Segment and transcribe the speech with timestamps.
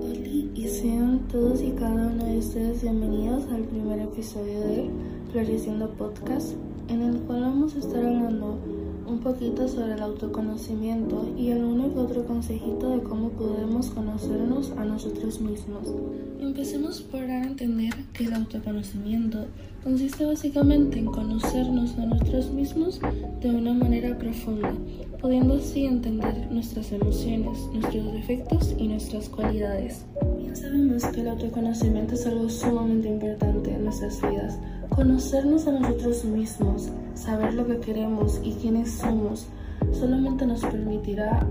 [0.00, 4.90] Y sean todos y cada uno de ustedes bienvenidos al primer episodio de
[5.32, 6.54] Floreciendo Podcast,
[6.88, 8.58] en el cual vamos a estar hablando
[9.08, 14.84] un poquito sobre el autoconocimiento y alguno que otro consejito de cómo podemos conocernos a
[14.84, 15.94] nosotros mismos.
[16.40, 19.46] Empecemos por dar a entender que el autoconocimiento
[19.82, 23.00] consiste básicamente en conocernos a nosotros mismos
[23.40, 24.72] de una manera profunda,
[25.20, 30.04] pudiendo así entender nuestras emociones, nuestros defectos y nuestras cualidades.
[30.38, 34.58] Bien sabemos que el autoconocimiento es algo sumamente importante en nuestras vidas.
[34.98, 39.46] Conocernos a nosotros mismos, saber lo que queremos y quiénes somos,
[39.92, 41.46] solamente nos permitirá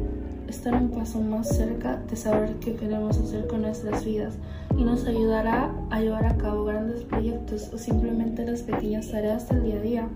[0.48, 4.36] estar un paso más cerca de saber qué queremos hacer con nuestras vidas
[4.78, 9.64] y nos ayudará a llevar a cabo grandes proyectos o simplemente las pequeñas tareas del
[9.64, 10.08] día a día.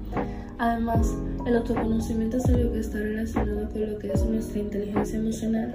[0.58, 5.72] Además, el autoconocimiento es algo que está relacionado con lo que es nuestra inteligencia emocional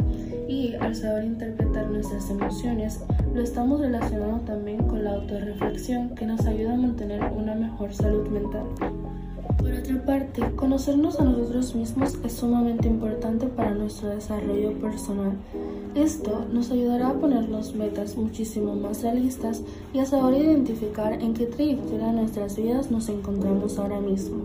[0.49, 3.01] y al saber interpretar nuestras emociones,
[3.35, 8.29] lo estamos relacionando también con la autorreflexión que nos ayuda a mantener una mejor salud
[8.29, 8.65] mental.
[9.67, 15.33] Por otra parte, conocernos a nosotros mismos es sumamente importante para nuestro desarrollo personal.
[15.97, 21.47] Esto nos ayudará a ponernos metas muchísimo más realistas y a saber identificar en qué
[21.47, 24.37] trayectoria de nuestras vidas nos encontramos ahora mismo.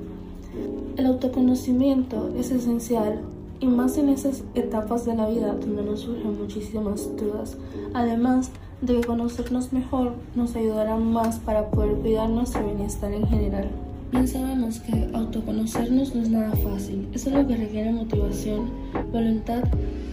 [0.97, 3.21] El autoconocimiento es esencial
[3.59, 7.57] y más en esas etapas de la vida donde nos surgen muchísimas dudas.
[7.93, 8.49] Además
[8.81, 13.69] de que conocernos mejor nos ayudará más para poder cuidar nuestro bienestar en general.
[14.11, 18.69] Bien sabemos que autoconocernos no es nada fácil, es algo que requiere motivación,
[19.09, 19.63] voluntad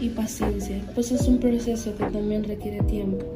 [0.00, 3.26] y paciencia, pues es un proceso que también requiere tiempo.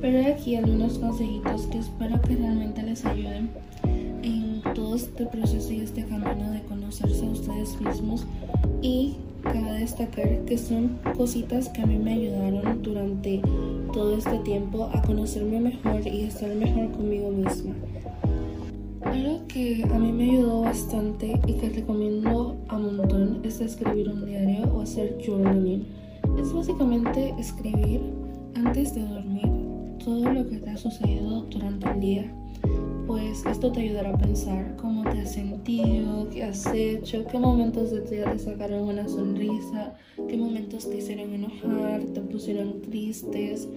[0.00, 3.50] Pero hay aquí algunos consejitos que espero que realmente les ayuden
[4.22, 8.24] en todo este proceso y este camino de conocerse a ustedes mismos
[8.80, 13.42] y cabe destacar que son cositas que a mí me ayudaron durante
[13.92, 17.74] todo este tiempo a conocerme mejor y estar mejor conmigo misma.
[19.12, 24.24] Algo que a mí me ayudó bastante y que recomiendo a montón es escribir un
[24.24, 25.86] diario o hacer journaling.
[26.40, 28.00] Es básicamente escribir
[28.54, 29.50] antes de dormir
[30.02, 32.34] todo lo que te ha sucedido durante el día.
[33.06, 37.90] Pues esto te ayudará a pensar cómo te has sentido, qué has hecho, qué momentos
[37.90, 39.92] de tu día te sacaron una sonrisa,
[40.26, 43.68] qué momentos te hicieron enojar, te pusieron tristes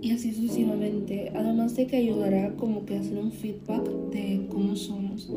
[0.00, 1.30] y así sucesivamente.
[1.34, 5.30] Además de que ayudará como que hacer un feedback de cómo somos.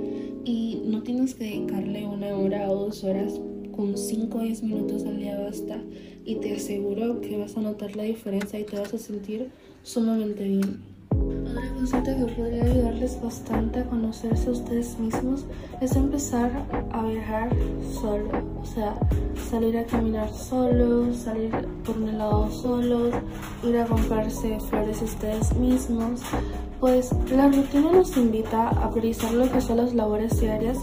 [0.46, 3.40] Y no tienes que dedicarle una hora o dos horas,
[3.72, 5.82] con 5 o 10 minutos al día basta.
[6.26, 9.50] Y te aseguro que vas a notar la diferencia y te vas a sentir
[9.84, 10.91] sumamente bien.
[11.62, 15.46] Otra cosita que podría ayudarles bastante a conocerse a ustedes mismos
[15.80, 16.50] es empezar
[16.92, 17.50] a viajar
[18.02, 18.30] solo.
[18.60, 18.96] O sea,
[19.48, 21.52] salir a caminar solos, salir
[21.86, 23.14] por un helado solos,
[23.64, 26.22] ir a comprarse flores ustedes mismos.
[26.80, 30.80] Pues la rutina nos invita a priorizar lo que son las labores diarias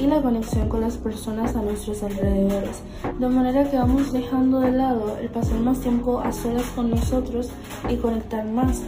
[0.00, 2.80] y la conexión con las personas a nuestros alrededores,
[3.18, 7.50] de manera que vamos dejando de lado el pasar más tiempo a solas con nosotros
[7.90, 8.80] y conectar más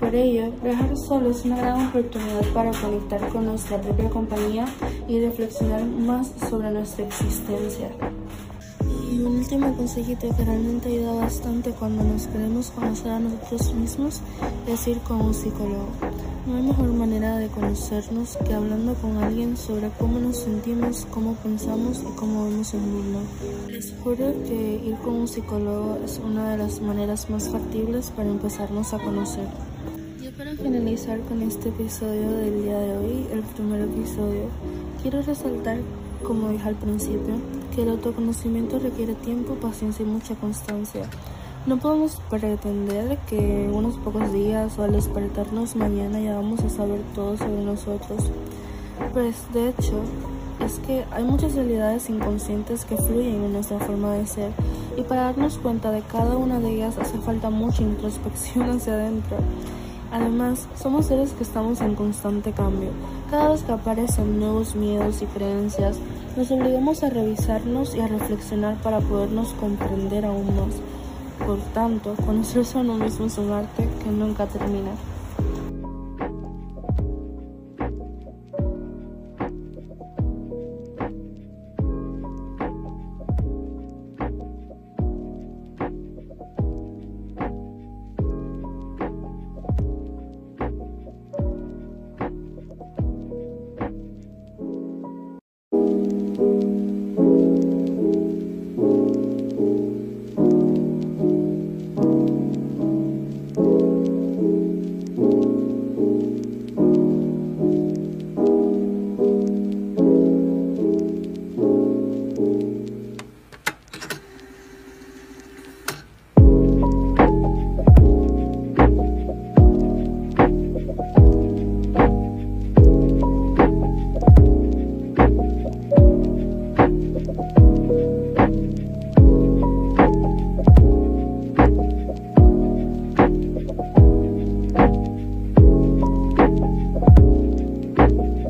[0.00, 4.64] por ello, viajar solo es una gran oportunidad para conectar con nuestra propia compañía
[5.06, 7.90] y reflexionar más sobre nuestra existencia.
[9.12, 14.20] Y un último consejito que realmente ayuda bastante cuando nos queremos conocer a nosotros mismos
[14.66, 15.88] es ir con un psicólogo.
[16.46, 21.34] No hay mejor manera de conocernos que hablando con alguien sobre cómo nos sentimos, cómo
[21.34, 23.20] pensamos y cómo vemos el mundo.
[23.68, 28.30] Les juro que ir con un psicólogo es una de las maneras más factibles para
[28.30, 29.46] empezarnos a conocer.
[30.62, 34.42] Finalizar con este episodio del día de hoy, el primer episodio,
[35.00, 35.78] quiero resaltar,
[36.22, 37.36] como dije al principio,
[37.74, 41.08] que el autoconocimiento requiere tiempo, paciencia y mucha constancia.
[41.66, 46.68] No podemos pretender que en unos pocos días o al despertarnos mañana ya vamos a
[46.68, 48.30] saber todo sobre nosotros.
[49.14, 50.02] Pues de hecho,
[50.62, 54.52] es que hay muchas realidades inconscientes que fluyen en nuestra forma de ser
[54.98, 59.38] y para darnos cuenta de cada una de ellas hace falta mucha introspección hacia adentro.
[60.12, 62.90] Además, somos seres que estamos en constante cambio.
[63.30, 65.98] Cada vez que aparecen nuevos miedos y creencias,
[66.36, 70.74] nos obligamos a revisarnos y a reflexionar para podernos comprender aún más.
[71.46, 74.90] Por tanto, conocerse a uno mismo es un arte que nunca termina.